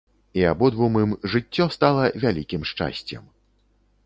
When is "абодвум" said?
0.51-0.97